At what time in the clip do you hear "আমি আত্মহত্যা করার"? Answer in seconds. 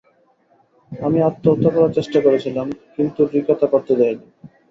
0.91-1.95